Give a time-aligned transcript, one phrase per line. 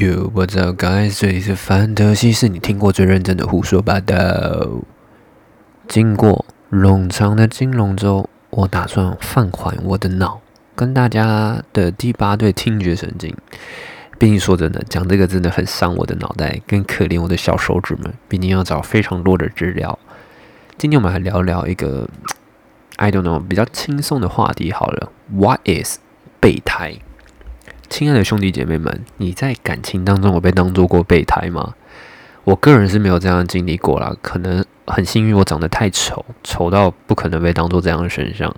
[0.00, 1.20] Yo, what's up, guys？
[1.20, 4.16] 这里是范德西，是你听过最认真的胡说八道。
[5.86, 10.40] 经过冗长的金龙舟，我打算放缓我的脑，
[10.74, 13.36] 跟大家的第八对听觉神经。
[14.18, 19.98] 毕竟说真的，讲这个真的很伤我的脑袋，更可怜我的小手指们，毕竟要找非常多的资料。
[20.78, 22.08] 今天我们来聊聊一个
[22.96, 25.12] I don't know 比较轻松的话题好了。
[25.30, 25.98] What is
[26.40, 27.00] 备胎？
[27.90, 31.74] 亲爱的兄弟姐妹们，你在感情当中有被当做过备胎吗？
[32.44, 38.54] 我个人是没有这样经历过啦，可能很幸运我长得太丑，丑到不可能被当做这样的选项。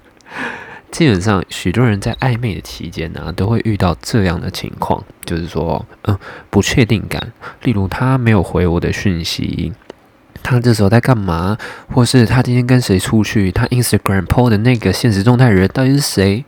[0.92, 6.16] 基本上，许多人在暧昧的期间呢，都会遇到这样的情况，就是说，嗯，
[6.50, 9.72] 不确定感，例如他没有回我的讯息，
[10.42, 11.56] 他这时候在干嘛，
[11.92, 16.44] 或是他今天跟谁出去，他 Instagram po 的那个现实状态人到底是谁？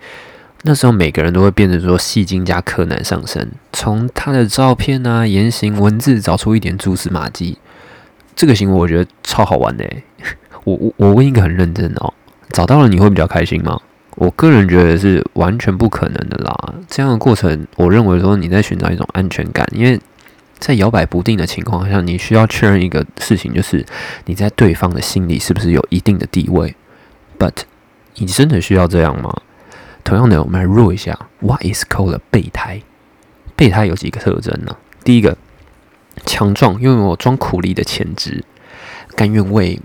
[0.62, 7.58] 那时候每个人都会变成说戏精加柯南上身，从他的照片啊、言行、文字找出一点蛛丝马迹。
[8.36, 9.84] 这个行为我觉得超好玩的。
[10.64, 12.14] 我我我问一个很认真哦，
[12.50, 13.80] 找到了你会比较开心吗？
[14.14, 16.74] 我个人觉得是完全不可能的啦。
[16.86, 19.98] 这样的过程，我认为说你在寻找一种安全感，因为
[20.58, 23.84] 在摇摆不定的情况下，你需要确认一个事情，就是
[24.26, 26.76] 你在对方的心里是不是有一定的地位。
[27.38, 27.62] But
[28.16, 29.34] 你真的需要这样吗？
[30.04, 31.18] 同样的，我们来弱一下。
[31.40, 32.82] What is called 备胎？
[33.56, 34.76] 备胎有几个特征呢？
[35.04, 35.36] 第一个，
[36.26, 38.44] 强壮，拥有装苦力的潜质，
[39.14, 39.80] 甘愿为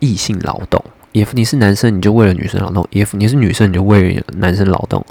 [0.00, 0.82] 异性劳动。
[1.12, 5.04] if 你是男生，你就为了女生劳动；if 你是女生，你就为了男生劳动。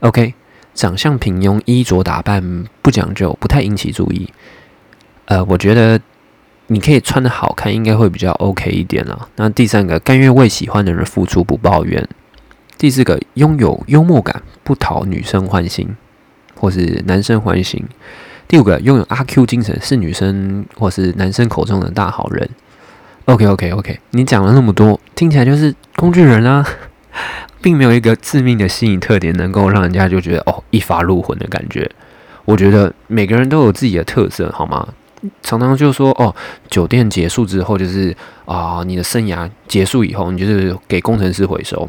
[0.00, 0.34] OK，
[0.74, 4.28] 长相平庸，衣着打扮不讲究，不太引起注意。
[5.26, 6.00] 呃，我觉得
[6.66, 9.28] 你可以穿的好看，应该会比较 OK 一点啦。
[9.36, 12.06] 那第三个，甘愿为喜欢的人付出，不抱怨。
[12.76, 15.96] 第四个，拥有幽默感，不讨女生欢心，
[16.54, 17.82] 或是男生欢心。
[18.46, 22.48] 第五个，拥有阿 Q 精神，是女生或是男生口中的大好人。
[23.26, 26.66] OK OK OK，你讲了那么多，听起来就是工具人啊，
[27.62, 31.90] 并没有一个致命的吸引特点，能够让人家就觉得哦一发入魂的感觉。
[32.44, 34.86] 我觉得每个人都有自己的特色，好吗？
[35.42, 36.34] 常常就说哦，
[36.68, 41.88] 酒店结束之后就是啊，你的生涯结束以后，你就是给工程师回收。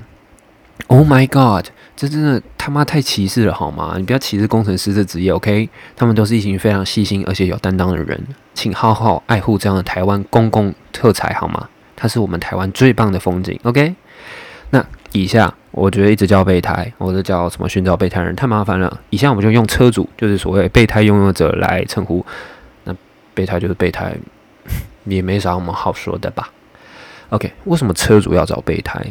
[0.88, 1.68] Oh my god！
[1.96, 3.94] 这真的他妈太歧视了好吗？
[3.98, 5.70] 你不要歧视工程师这职业，OK？
[5.96, 8.22] 他们都是一群非常细心而且有担当的人，
[8.54, 11.70] 请好好爱护这样的台湾公共特产好吗？
[11.96, 13.96] 它是我们台湾最棒的风景，OK？
[14.72, 19.00] 那以下我觉得一直叫备胎，或者叫什么寻找备胎人太麻烦了。
[19.10, 22.24] 以下我们就用车主，就是所谓备胎拥有者来称呼。
[22.84, 22.94] 那
[23.34, 24.14] 备胎就是备胎，
[25.06, 26.50] 也没啥我们好说的吧
[27.30, 27.50] ？OK？
[27.64, 29.02] 为什么车主要找备胎？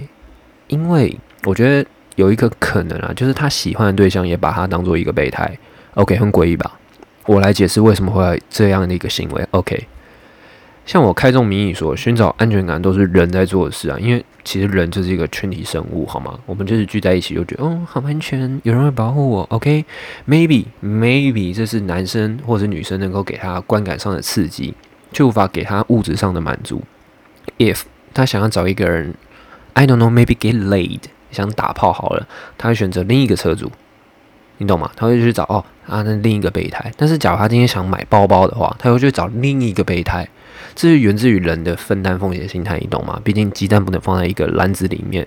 [0.67, 5.57] 因为我觉得有一个可能啊，就是他喜欢的对象也把他当做一个备胎。
[5.95, 6.79] OK，很诡异吧？
[7.27, 9.47] 我来解释为什么会这样的一个行为。
[9.53, 9.87] OK，
[10.85, 16.39] 像我开宗明义说，寻找安全感都是人在做的事啊，因为其实人就是一个群体生物，好吗？
[16.47, 19.43] 我们就是聚在一起就觉得，哦，好安全，有人会保护我。
[19.51, 24.75] OK，Maybe，Maybe 这是男生或者女生能够给他观感上的刺激，
[25.13, 26.83] 却无法给他物质上的满足。
[27.59, 27.83] If
[28.13, 29.15] 他想要找一个人
[29.73, 31.01] ，I don't know，Maybe get laid。
[31.35, 33.71] 想打炮好了，他会选择另一个车主，
[34.59, 34.91] 你懂吗？
[34.97, 36.93] 他会去找哦啊那另一个备胎。
[36.97, 40.27] 但是假如他今天想买包包的话，他会去找另一个备胎。
[40.75, 43.21] 这是源自于人的分担风险心态，你懂吗？
[43.23, 45.27] 毕竟鸡蛋不能放在一个篮子里面。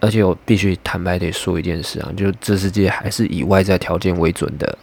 [0.00, 4.78] 而且我必须坦白得说一件事啊，就这世界还是以外在条件为准的，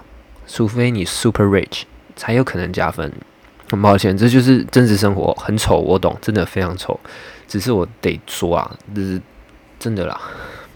[0.48, 1.84] 除非你 super rich
[2.16, 3.12] 才有可能加分。
[3.70, 7.00] 很抱歉，这就是真实生活，很丑，我懂，真的非常丑。
[7.48, 9.22] 只是我得说啊，就是。
[9.84, 10.18] 真的啦，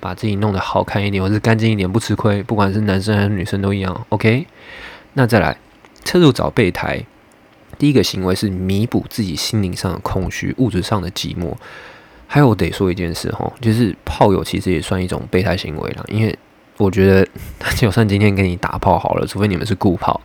[0.02, 2.44] 把自己弄得好看一点，或是干净一点，不吃亏。
[2.44, 4.06] 不管是男生还是女生都一样。
[4.10, 4.46] OK，
[5.14, 5.58] 那再来，
[6.04, 7.02] 车主找备胎，
[7.78, 11.54] 第一个行为是弥补自己心灵上的空虚，物质上的寂寞。
[12.28, 16.38] 还有，得说一件事哈，就是炮友其实也算一种备胎行为了，因为
[16.76, 17.26] 我觉得，
[17.78, 20.20] 就算今天跟你打炮好了，除非你们是固炮。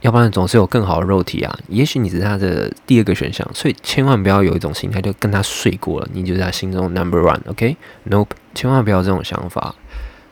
[0.00, 1.58] 要不然总是有更好的肉体啊！
[1.68, 9.74] 也许你是他的第二个选项，所以千万不要有一种心态，就跟他睡过了，你就是他心中 number one，OK？Nope，千万不要这种想法。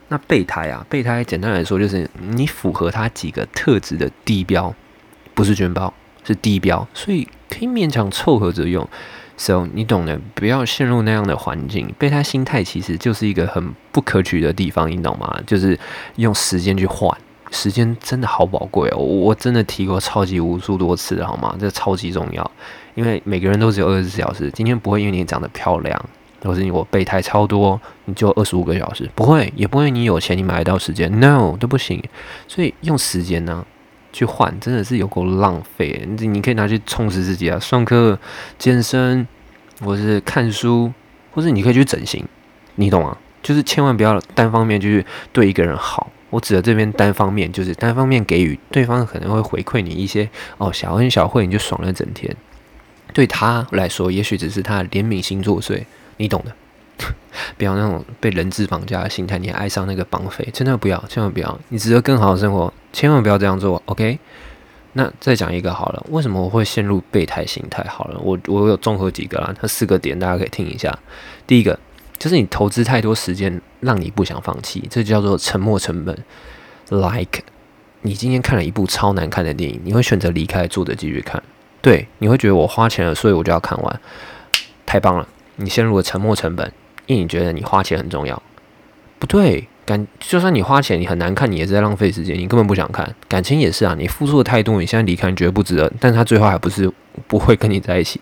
[0.07, 4.73] 那备胎啊，备胎简单来说就是你符合他几个特质的低标，
[5.35, 5.93] 不是全包，
[6.23, 8.87] 是低标，所以可以勉强凑合着用。
[9.37, 11.93] So 你懂的，不要陷入那样的环境。
[11.97, 15.39] 备胎心态其实就是一个很不可取的地方，你懂吗？
[15.45, 15.79] 就是
[16.15, 17.15] 用时间去换。
[17.51, 21.55] 时间真的好宝贵哦，我真的提过超级无数多次，好吗？
[21.59, 22.51] 这超级重要，
[22.95, 24.51] 因为每个人都只有二十四小时。
[24.51, 26.05] 今天不会因为你长得漂亮，
[26.43, 32.01] 或是你我备胎超多，你就二十五个小时，不会，也不会你有钱你买得到时间，no 都不行。
[32.47, 33.65] 所以用时间呢，
[34.13, 36.07] 去换，真的是有够浪费。
[36.07, 38.17] 你你可以拿去充实自己啊，上课、
[38.57, 39.27] 健身，
[39.83, 40.93] 或是看书，
[41.31, 42.23] 或是你可以去整形，
[42.75, 43.17] 你懂吗？
[43.41, 46.11] 就是千万不要单方面就是对一个人好。
[46.29, 52.35] 我指的这边单方面，就是单方面给予对方可能会回馈你一些哦小恩小惠，你就爽了整天。
[53.13, 55.83] 对他来说，也许只是他怜悯心作祟，
[56.17, 56.51] 你懂的。
[57.57, 61.57] 不要那种被人质绑架的心态，你爱上那个绑匪，真的不要，千万不要。
[61.69, 63.81] 你值得更好的生活，千万不要这样做。
[63.85, 64.19] OK？
[64.93, 67.83] 那再讲一个好了，为什么我会陷入备胎心态？
[67.85, 70.97] 好了，我我有综合几个啦，它四个点，大家可以听一下。
[71.47, 71.79] 第一个
[72.19, 76.15] 就是你投资太多时间，让你不想放弃，这叫做沉没成本。
[76.89, 77.43] Like，
[78.01, 81.41] 你今天看了一部超难看的电影，你会选择离开，坐着继续看。
[81.81, 84.01] 对，你会觉得我花钱了，所以我就要看完，
[84.85, 85.25] 太棒了。
[85.55, 86.69] 你陷入了沉没成本，
[87.05, 88.41] 因为你觉得你花钱很重要。
[89.17, 93.15] 不对，感就算你花钱，你很难看，你也是在浪费时间，你根本不想看。
[93.29, 96.91] 感情也是啊，你付出的太多，你现在离开，你觉得不值得，但他最后还不是
[97.27, 98.19] 不会跟你在一起。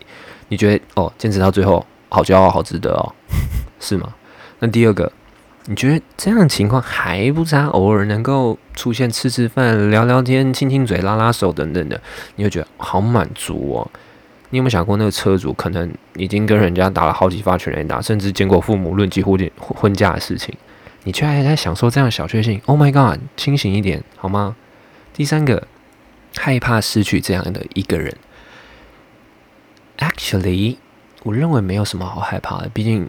[0.48, 3.14] 你觉得哦，坚持到最后，好骄傲，好值得哦，
[3.80, 4.14] 是吗？
[4.60, 5.12] 那第二个，
[5.66, 12.00] 你觉得这样的情况还不差，偶尔能够出现吃吃饭、聊聊天、亲亲嘴、拉拉手等等的，
[12.36, 13.90] 你会觉得好满足哦。
[14.50, 20.54] 你有没有想过，那个车主可能已经跟人家打了好几发全垒打，甚至见过父母论及婚婚婚嫁的事情，
[21.04, 24.56] 你却还在享受这样小确幸？Oh my god，清醒一点好吗？
[25.12, 25.68] 第三个，
[26.36, 28.16] 害怕失去这样的一个人。
[29.98, 30.76] Actually，
[31.24, 33.08] 我认为没有什么好害怕的，毕竟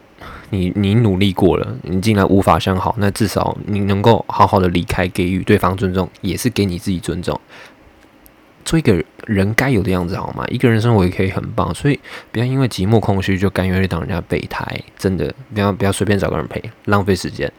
[0.50, 7.40] 你你努力过了，你竟然无法相好，那至少你能够好好的离开，给予对方尊重，也是给你自己尊重。
[8.66, 10.44] 做一个人该有的样子好吗？
[10.50, 12.00] 一个人生活也可以很棒，所以
[12.32, 14.66] 不要因为寂寞空虚就甘愿去当人家备胎，
[14.98, 17.52] 真的不要不要随便找个人陪，浪费时间。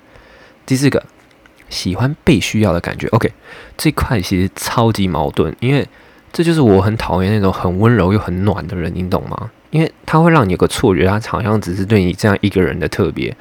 [0.67, 1.03] 第四个，
[1.69, 3.09] 喜欢被需要的感觉。
[3.09, 3.33] OK，
[3.77, 5.87] 这块其实超级矛盾，因为
[6.33, 9.51] 这就是我很讨厌那种很温柔又很暖的人，你懂吗？
[9.71, 13.37] 因为他会让你有个错觉，他好像只是对你这样一个人的特别。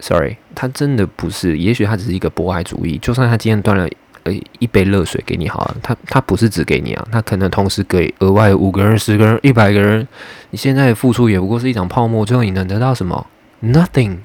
[0.00, 3.88] Sorry，他真的不是，也许他只是一个博爱主义，就算他今天端了
[4.24, 4.32] 呃。
[4.58, 10.06] 一杯热水给你好了，他他不是只给你啊，他可能同时给额外五个人、十个人、一百个人。
[10.50, 13.26] 你现在的付出也不过是一场泡沫，最后你能得到什么
[13.62, 14.18] ？Nothing，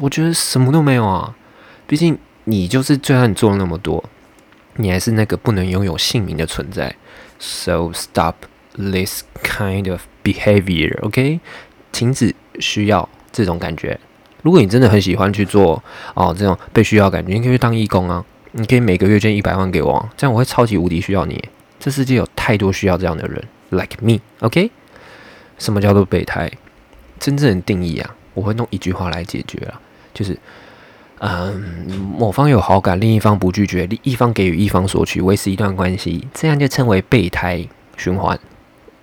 [0.00, 1.34] 我觉得什么都没有啊。
[1.86, 4.04] 毕竟你就是，就算你做了那么多，
[4.76, 6.94] 你还是那个不能拥有姓名的存在。
[7.40, 8.34] So stop
[8.74, 11.40] this kind of behavior，OK？
[11.90, 13.98] 停止需要这种感觉。
[14.42, 15.82] 如果你真的很喜欢去做
[16.14, 18.24] 哦这种被需要感觉，你可以去当义工啊。
[18.52, 21.42] 你可以每个月捐一百万给我，这样我会超级无敌需要你。
[21.78, 24.70] 这世界有太多需要这样的人，like me，OK？
[25.56, 26.50] 什么叫做备胎？
[27.18, 29.80] 真正的定义啊，我会用一句话来解决啊，
[30.12, 30.36] 就是，
[31.20, 37.62] 嗯，某方有好感，另一方不拒绝，另一方给予，一方索取，维持一段关系，这样就称为备胎
[37.96, 38.38] 循环。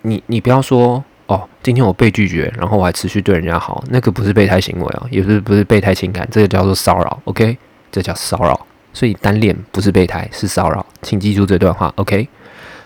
[0.02, 7.56] 你你不要说哦，今天我被拒绝，然后我还持续对人家好，那个不是备胎行为啊，也是不是备胎情感，这个叫做骚扰，OK？
[7.92, 8.66] 这叫骚扰。
[8.92, 12.28] 所以单恋不是备胎，是骚扰，请记住这段话，OK？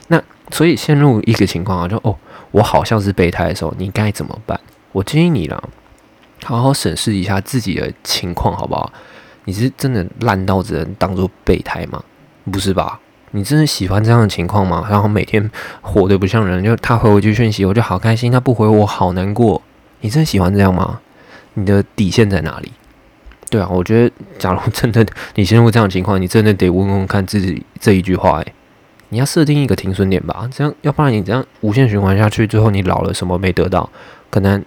[0.09, 2.15] 那所以陷入一个情况啊，就哦，
[2.51, 4.61] 我好像是备胎的时候，你该怎么办？
[4.91, 5.71] 我建议你了，
[6.45, 8.93] 好好审视一下自己的情况，好不好？
[9.45, 12.03] 你是真的烂到只能当做备胎吗？
[12.51, 12.99] 不是吧？
[13.35, 14.87] 你真的喜欢这样的情况吗？
[14.91, 15.51] 然后每天
[15.81, 19.63] 活得不像人，就他回我一句讯息，我就好开心；他不回我，好难过。
[20.01, 21.01] 你真的喜欢这样吗？
[21.55, 22.73] 你的底线在哪里？
[23.49, 28.53] 对啊，我觉得，假如真的你陷入这样的情况，你真的得问问看自己这一句话：诶，
[29.11, 33.89] 你要设定一个停损点吧，这样，要不然你这样无限循环下去，最后你老了什么没得到，
[34.31, 34.63] 可能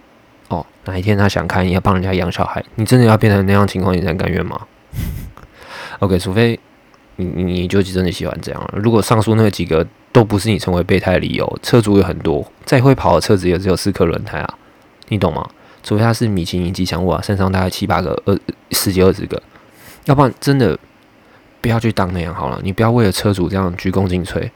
[0.48, 4.60] 哦，哪一天他想开，你要帮人家养小孩，你真的要变成那样情况，你才甘愿吗
[6.00, 6.58] OK，除非
[7.16, 8.74] 你你你就真的喜欢这样了。
[8.74, 14.54] 如果上述那几个都不是你成为备胎的理由，车主有很多，再会跑的车子也只有四颗轮胎啊，
[15.08, 15.48] 你懂吗？
[15.82, 18.38] 除非他是米其林吉祥物啊，身上大概七八个、二
[18.72, 19.40] 十几、二十个，
[20.06, 20.76] 要不然真的
[21.60, 22.60] 不要去当那样好了。
[22.62, 24.50] 你不要为了车主这样鞠躬尽瘁，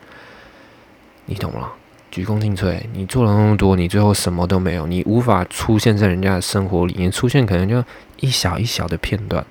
[1.27, 1.73] 你懂了？
[2.11, 7.85] 鞠躬尽瘁，你做了那么多，你最后什么都没有，你无法出现在人家的生活里面，出现可能就
[8.19, 9.47] 一小一小的片段。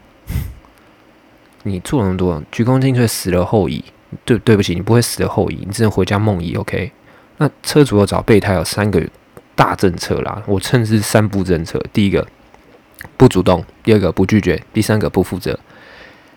[1.63, 3.83] 你做了那么多，鞠躬尽瘁，死了后已。
[4.25, 6.55] 对，对不起，你不会死了后已，你只能回家梦遗。
[6.55, 6.91] OK？
[7.37, 9.03] 那车主要找备胎有三个。
[9.55, 11.83] 大政策啦，我称之三不政策。
[11.91, 12.25] 第一个
[13.17, 15.59] 不主动，第二个不拒绝，第三个不负责。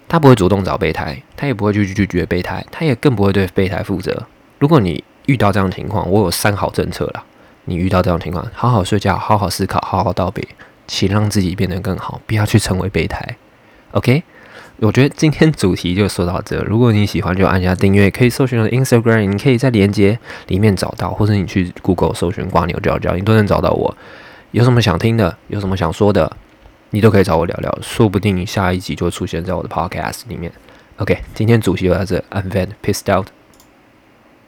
[0.08, 4.26] 他不会主动找备胎，他也不会去拒绝备胎，他也更不会对备胎负责。
[4.58, 7.22] 如果你遇到这样的情况，我有三好政策啦。
[7.66, 10.44] 你遇到这样的情况，好好睡觉，好好思考，好好道别，
[10.88, 13.36] 请让自己变得更好，不要去成为备胎。
[13.92, 14.24] OK，
[14.78, 16.60] 我觉得今天主题就说到这。
[16.64, 23.96] 如果你喜欢，就按下订阅，可以搜寻我的 Instagram，你可以在连接里面找到，或者你去 Google 搜寻“瓜牛教教”，你都能找到我。
[24.50, 26.36] 有什么想听的，有什么想说的，
[26.90, 30.52] 你都可以找我聊聊，说不定下一集就会出现在我的 Podcast 里面。
[30.96, 33.28] OK，今天主题就到这，I'm very pissed out。